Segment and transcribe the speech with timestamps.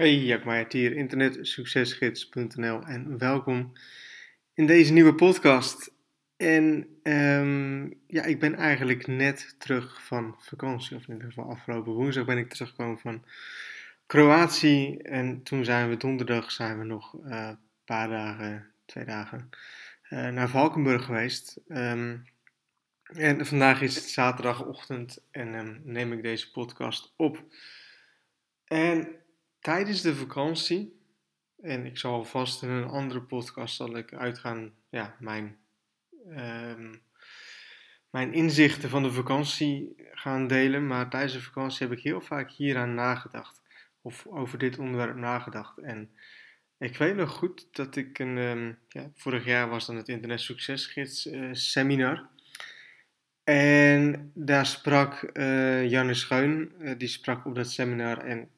[0.00, 3.72] Hey, Jack Meijert hier, internetsuccesgids.nl en welkom
[4.54, 5.92] in deze nieuwe podcast.
[6.36, 11.92] En um, ja, ik ben eigenlijk net terug van vakantie, of in ieder geval afgelopen
[11.92, 13.24] woensdag ben ik teruggekomen van
[14.06, 14.96] Kroatië.
[14.96, 17.50] En toen zijn we donderdag, zijn we nog een uh,
[17.84, 19.48] paar dagen, twee dagen,
[20.10, 21.60] uh, naar Valkenburg geweest.
[21.68, 22.24] Um,
[23.02, 27.44] en vandaag is het zaterdagochtend en um, neem ik deze podcast op.
[28.64, 29.19] En
[29.60, 31.00] tijdens de vakantie,
[31.62, 35.58] en ik zal vast in een andere podcast zal ik uitgaan, ja, mijn,
[36.28, 37.02] um,
[38.10, 40.86] mijn inzichten van de vakantie gaan delen.
[40.86, 43.60] Maar tijdens de vakantie heb ik heel vaak hieraan nagedacht.
[44.02, 45.78] Of over dit onderwerp nagedacht.
[45.78, 46.10] En
[46.78, 50.40] ik weet nog goed dat ik een, um, ja, vorig jaar was dan het Internet
[50.40, 52.28] Succesgids uh, seminar.
[53.44, 58.48] En daar sprak uh, Janne Scheun, uh, die sprak op dat seminar en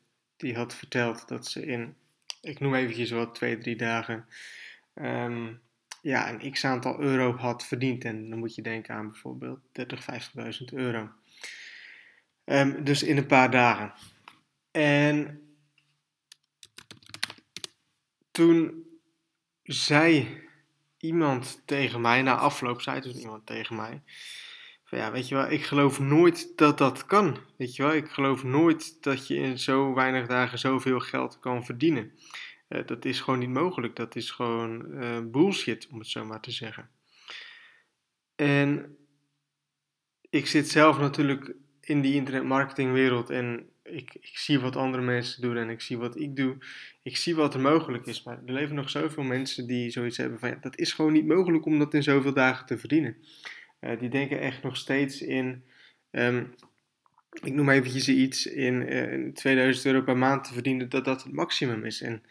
[0.42, 1.94] die had verteld dat ze in,
[2.40, 4.26] ik noem eventjes wat, twee, drie dagen,
[4.94, 5.60] um,
[6.02, 8.04] ja, een x aantal euro had verdiend.
[8.04, 10.06] En dan moet je denken aan bijvoorbeeld 30,
[10.60, 11.10] 50.000 euro.
[12.44, 13.92] Um, dus in een paar dagen.
[14.70, 15.42] En
[18.30, 18.84] toen
[19.62, 20.40] zei
[20.98, 24.02] iemand tegen mij, na afloop zei toen iemand tegen mij,
[24.98, 27.36] ja, weet je wel, ik geloof nooit dat dat kan.
[27.56, 31.64] Weet je wel, ik geloof nooit dat je in zo weinig dagen zoveel geld kan
[31.64, 32.12] verdienen.
[32.68, 33.96] Uh, dat is gewoon niet mogelijk.
[33.96, 36.90] Dat is gewoon uh, bullshit, om het zo maar te zeggen.
[38.34, 38.96] En
[40.30, 45.56] ik zit zelf natuurlijk in die internetmarketingwereld en ik, ik zie wat andere mensen doen
[45.56, 46.56] en ik zie wat ik doe.
[47.02, 50.38] Ik zie wat er mogelijk is, maar er leven nog zoveel mensen die zoiets hebben
[50.38, 53.16] van ja, dat is gewoon niet mogelijk om dat in zoveel dagen te verdienen.
[53.84, 55.64] Uh, die denken echt nog steeds in,
[56.10, 56.54] um,
[57.42, 61.22] ik noem eventjes iets, in, uh, in 2000 euro per maand te verdienen, dat dat
[61.22, 62.00] het maximum is.
[62.00, 62.22] En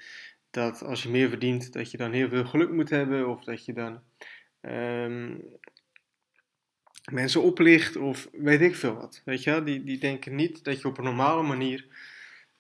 [0.52, 3.66] dat als je meer verdient, dat je dan heel veel geluk moet hebben, of dat
[3.66, 4.02] je dan
[4.62, 5.44] um,
[7.12, 9.22] mensen oplicht, of weet ik veel wat.
[9.26, 9.64] Weet je?
[9.64, 11.86] Die, die denken niet dat je op een normale manier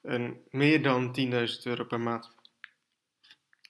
[0.02, 1.32] een meer dan 10.000
[1.64, 2.36] euro per maand,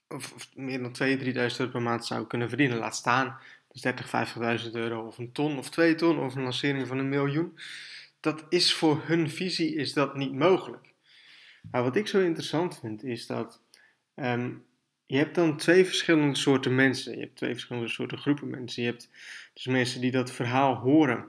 [0.07, 2.77] of, of meer dan 2.000, 3.000 euro per maand zou kunnen verdienen.
[2.77, 3.39] Laat staan
[3.71, 7.09] dus 30, 50.000 euro of een ton of twee ton of een lancering van een
[7.09, 7.59] miljoen.
[8.19, 10.93] Dat is voor hun visie is dat niet mogelijk.
[11.71, 13.61] Maar wat ik zo interessant vind is dat
[14.15, 14.65] um,
[15.05, 17.13] je hebt dan twee verschillende soorten mensen.
[17.13, 18.83] Je hebt twee verschillende soorten groepen mensen.
[18.83, 19.09] Je hebt
[19.53, 21.25] dus mensen die dat verhaal horen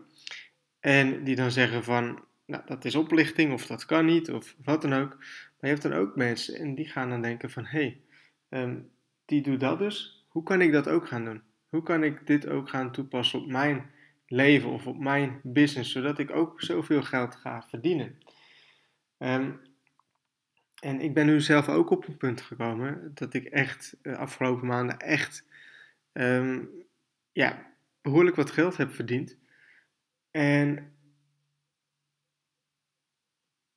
[0.81, 4.83] en die dan zeggen van, nou dat is oplichting of dat kan niet of wat
[4.83, 5.17] dan ook.
[5.19, 8.01] Maar je hebt dan ook mensen en die gaan dan denken van, hé,
[8.49, 8.91] hey, um,
[9.25, 11.43] die doet dat dus, hoe kan ik dat ook gaan doen?
[11.73, 13.91] Hoe kan ik dit ook gaan toepassen op mijn
[14.27, 18.19] leven of op mijn business, zodat ik ook zoveel geld ga verdienen?
[19.19, 19.61] Um,
[20.81, 24.67] en ik ben nu zelf ook op een punt gekomen dat ik echt de afgelopen
[24.67, 25.47] maanden echt
[26.13, 26.71] um,
[27.33, 27.73] ja,
[28.03, 29.37] behoorlijk wat geld heb verdiend.
[30.31, 30.97] En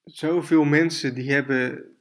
[0.03, 1.94] zoveel mensen die hebben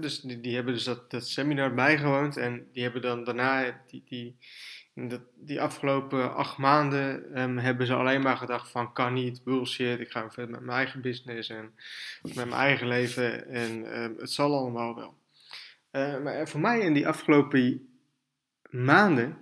[0.00, 4.36] dus die, hebben dus dat, dat seminar bijgewoond en die hebben dan daarna, die, die,
[4.94, 10.00] dat, die afgelopen acht maanden, um, hebben ze alleen maar gedacht van kan niet, bullshit,
[10.00, 11.74] ik ga verder met mijn eigen business en
[12.22, 15.18] met mijn eigen leven en um, het zal allemaal wel.
[15.92, 17.88] Uh, maar voor mij in die afgelopen
[18.70, 19.38] maanden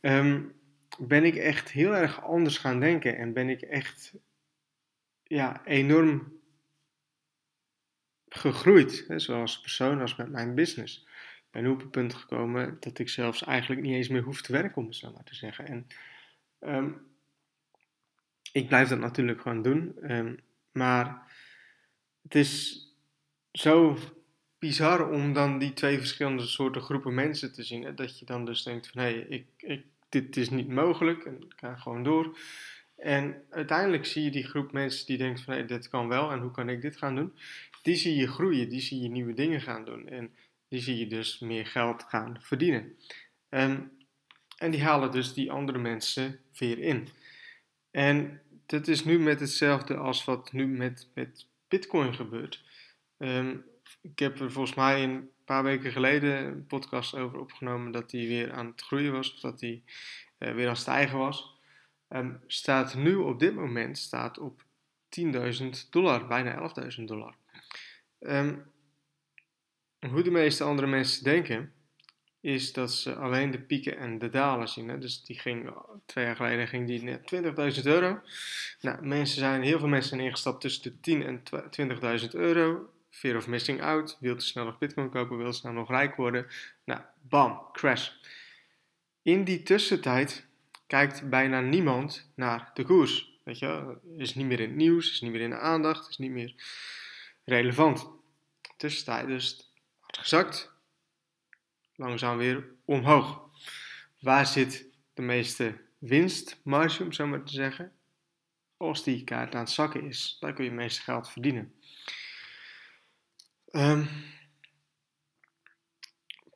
[0.00, 0.52] um,
[0.98, 4.14] ben ik echt heel erg anders gaan denken en ben ik echt
[5.22, 6.39] ja, enorm
[8.30, 11.06] gegroeid, hè, zoals persoon als met mijn business.
[11.36, 14.52] Ik ben op het punt gekomen dat ik zelfs eigenlijk niet eens meer hoef te
[14.52, 15.66] werken, om het zo maar te zeggen.
[15.66, 15.86] En
[16.60, 17.06] um,
[18.52, 20.40] ik blijf dat natuurlijk gewoon doen, um,
[20.72, 21.32] maar
[22.22, 22.84] het is
[23.52, 23.98] zo
[24.58, 27.82] bizar om dan die twee verschillende soorten groepen mensen te zien.
[27.82, 31.24] Hè, dat je dan dus denkt van hé, hey, ik, ik, dit is niet mogelijk
[31.24, 32.38] en ik ga gewoon door.
[32.96, 36.40] En uiteindelijk zie je die groep mensen die denkt van hé, dit kan wel en
[36.40, 37.32] hoe kan ik dit gaan doen
[37.82, 40.34] die zie je groeien, die zie je nieuwe dingen gaan doen en
[40.68, 42.96] die zie je dus meer geld gaan verdienen.
[43.50, 43.98] Um,
[44.56, 47.08] en die halen dus die andere mensen weer in.
[47.90, 52.64] En dat is nu met hetzelfde als wat nu met, met Bitcoin gebeurt.
[53.18, 53.64] Um,
[54.00, 58.28] ik heb er volgens mij een paar weken geleden een podcast over opgenomen dat die
[58.28, 59.84] weer aan het groeien was, of dat die
[60.38, 61.58] uh, weer aan het stijgen was.
[62.08, 64.64] Um, staat nu op dit moment staat op
[65.20, 67.34] 10.000 dollar, bijna 11.000 dollar.
[68.20, 68.62] Um,
[70.08, 71.72] hoe de meeste andere mensen denken,
[72.40, 74.88] is dat ze alleen de pieken en de dalen zien.
[74.88, 74.98] Hè?
[74.98, 75.70] Dus die ging,
[76.06, 77.32] twee jaar geleden ging die net
[77.78, 78.20] 20.000 euro.
[78.80, 81.42] Nou, mensen zijn, heel veel mensen zijn ingestapt tussen de 10 en
[82.20, 82.90] 20.000 euro.
[83.10, 86.46] fear of missing out, wil te snel nog bitcoin kopen, wil snel nog rijk worden.
[86.84, 88.10] Nou, bam, crash.
[89.22, 90.46] In die tussentijd
[90.86, 93.40] kijkt bijna niemand naar de koers.
[93.44, 96.18] Weet je, is niet meer in het nieuws, is niet meer in de aandacht, is
[96.18, 96.54] niet meer
[97.50, 98.08] relevant.
[98.76, 100.72] Tussentijd dus hard gezakt,
[101.94, 103.48] langzaam weer omhoog.
[104.20, 107.92] Waar zit de meeste winstmarge, om zo maar te zeggen?
[108.76, 111.74] Als die kaart aan het zakken is, dan kun je het meeste geld verdienen.
[113.70, 114.08] Um,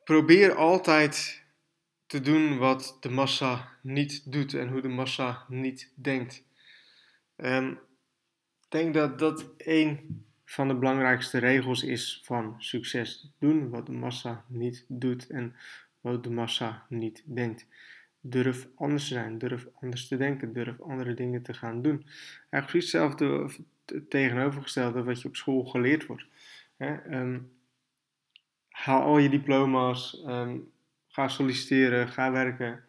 [0.03, 1.43] probeer altijd
[2.05, 6.43] te doen wat de massa niet doet en hoe de massa niet denkt.
[7.35, 7.71] Um,
[8.61, 13.31] ik denk dat dat een van de belangrijkste regels is van succes.
[13.39, 15.55] Doen wat de massa niet doet en
[16.01, 17.67] wat de massa niet denkt.
[18.19, 22.05] Durf anders te zijn, durf anders te denken, durf andere dingen te gaan doen.
[22.49, 23.49] Eigenlijk precies hetzelfde
[24.09, 26.25] tegenovergestelde wat je op school geleerd wordt.
[26.77, 26.95] Hè?
[28.69, 30.71] haal al je diploma's, um,
[31.07, 32.83] ga solliciteren, ga werken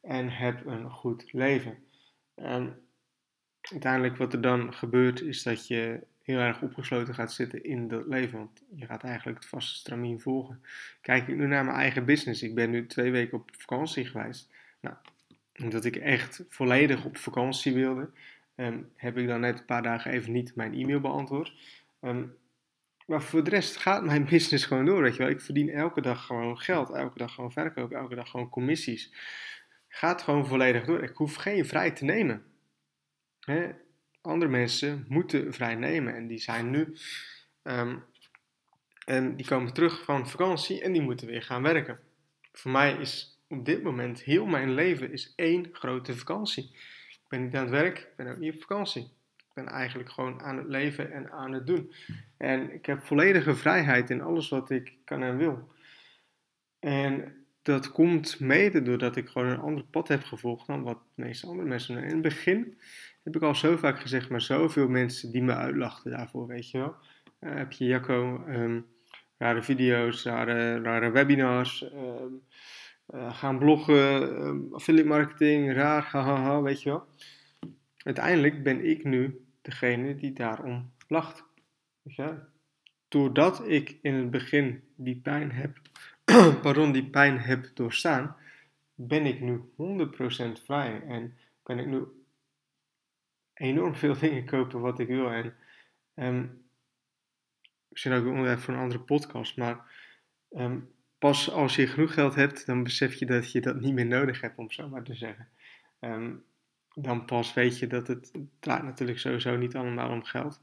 [0.00, 1.78] en heb een goed leven.
[3.60, 8.06] uiteindelijk wat er dan gebeurt is dat je heel erg opgesloten gaat zitten in dat
[8.06, 8.38] leven.
[8.38, 10.62] Want je gaat eigenlijk het vaste stramien volgen.
[11.00, 12.42] Kijk ik nu naar mijn eigen business.
[12.42, 14.50] Ik ben nu twee weken op vakantie geweest.
[14.80, 14.96] Nou,
[15.62, 18.10] omdat ik echt volledig op vakantie wilde,
[18.56, 21.52] um, heb ik dan net een paar dagen even niet mijn e-mail beantwoord.
[22.02, 22.36] Um,
[23.06, 25.30] maar voor de rest gaat mijn business gewoon door, weet je wel.
[25.30, 29.12] Ik verdien elke dag gewoon geld, elke dag gewoon verkoop, elke dag gewoon commissies.
[29.88, 31.02] Gaat gewoon volledig door.
[31.02, 32.42] Ik hoef geen vrij te nemen.
[34.20, 36.96] Andere mensen moeten vrij nemen en die zijn nu...
[37.62, 37.96] Ehm,
[39.04, 41.98] en die komen terug van vakantie en die moeten weer gaan werken.
[42.52, 46.64] Voor mij is op dit moment heel mijn leven is één grote vakantie.
[47.10, 49.16] Ik ben niet aan het werk, ik ben ook niet op vakantie
[49.64, 51.92] ben eigenlijk gewoon aan het leven en aan het doen.
[52.36, 55.68] En ik heb volledige vrijheid in alles wat ik kan en wil.
[56.78, 57.37] En
[57.68, 61.46] dat komt mede doordat ik gewoon een ander pad heb gevolgd dan wat de meeste
[61.46, 61.96] andere mensen.
[61.96, 62.78] In het begin
[63.22, 66.78] heb ik al zo vaak gezegd, maar zoveel mensen die me uitlachten daarvoor, weet je
[66.78, 66.94] wel.
[67.40, 68.86] Uh, heb je Jacco, um,
[69.38, 72.42] rare video's, rare, rare webinars, um,
[73.12, 77.06] gaan bloggen, um, affiliate marketing, raar, hahaha, weet je wel.
[77.96, 81.44] Uiteindelijk ben ik nu degene die daarom lacht.
[82.02, 82.34] je?
[83.08, 85.78] Doordat ik in het begin die pijn heb,
[86.62, 88.36] pardon, die pijn heb doorstaan,
[88.94, 89.60] ben ik nu
[90.58, 92.04] 100% vrij en kan ik nu
[93.54, 95.30] enorm veel dingen kopen wat ik wil.
[95.30, 95.54] En
[96.14, 96.62] um,
[97.88, 99.92] misschien ook een onderwerp voor een andere podcast, maar
[100.50, 104.06] um, pas als je genoeg geld hebt, dan besef je dat je dat niet meer
[104.06, 105.48] nodig hebt, om zo maar te zeggen.
[106.00, 106.44] Um,
[106.94, 110.60] dan pas weet je dat het, draait natuurlijk sowieso niet allemaal om geld.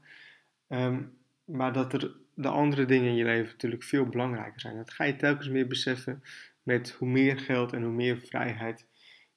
[0.68, 1.02] Ehm,
[1.44, 4.76] maar dat er de andere dingen in je leven natuurlijk veel belangrijker zijn.
[4.76, 6.22] Dat ga je telkens meer beseffen
[6.62, 8.86] met hoe meer geld en hoe meer vrijheid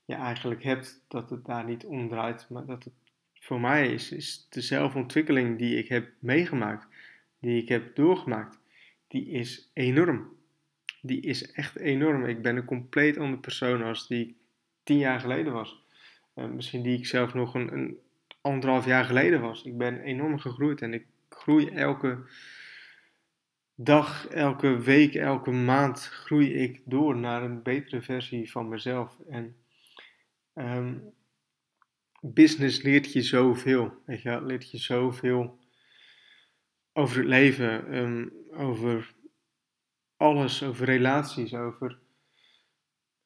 [0.06, 2.50] je eigenlijk hebt, dat het daar niet om draait.
[2.50, 2.94] Maar dat het
[3.34, 6.88] voor mij is, is de zelfontwikkeling die ik heb meegemaakt,
[7.40, 8.60] die ik heb doorgemaakt,
[9.08, 10.38] die is enorm.
[11.02, 12.26] Die is echt enorm.
[12.26, 14.38] Ik ben een compleet andere persoon als die
[14.84, 15.84] tien jaar geleden was.
[16.34, 17.98] Eh, misschien die ik zelf nog een, een,
[18.42, 19.64] anderhalf jaar geleden was.
[19.64, 22.18] Ik ben enorm gegroeid en ik groei elke
[23.82, 29.20] dag, elke week, elke maand groei ik door naar een betere versie van mezelf.
[29.30, 29.56] En
[30.54, 31.14] um,
[32.22, 34.02] business leert je zoveel.
[34.06, 35.60] Weet je, leert je zoveel
[36.94, 39.14] over het leven, um, over
[40.18, 42.00] alles, over relaties, over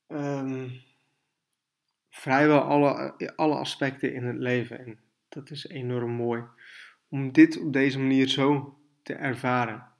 [0.07, 0.81] um,
[2.09, 4.85] vrijwel alle, alle aspecten in het leven.
[4.85, 6.43] En dat is enorm mooi.
[7.09, 9.92] Om dit op deze manier zo te ervaren.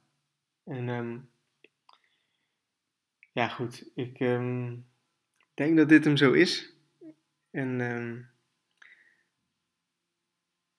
[0.64, 1.28] En um,
[3.32, 3.90] ja, goed.
[3.94, 4.86] Ik um,
[5.54, 6.72] denk dat dit hem zo is.
[7.50, 8.30] En um,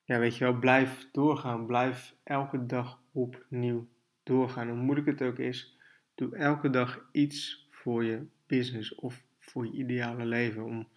[0.03, 1.65] ja, weet je wel, blijf doorgaan.
[1.65, 3.87] Blijf elke dag opnieuw
[4.23, 4.69] doorgaan.
[4.69, 5.77] Hoe moeilijk het ook is,
[6.15, 10.63] doe elke dag iets voor je business of voor je ideale leven.
[10.63, 10.87] Om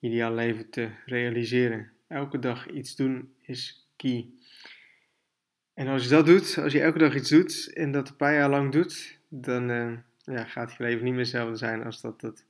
[0.00, 1.92] ideaal leven te realiseren.
[2.06, 4.30] Elke dag iets doen is key.
[5.78, 8.34] En als je dat doet, als je elke dag iets doet en dat een paar
[8.34, 9.92] jaar lang doet, dan uh,
[10.24, 12.44] ja, gaat je leven niet meer hetzelfde zijn als dat het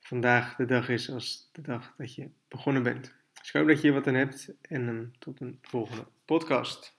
[0.00, 3.14] vandaag de dag is, als de dag dat je begonnen bent.
[3.38, 6.97] Dus ik hoop dat je wat aan hebt en um, tot een volgende podcast.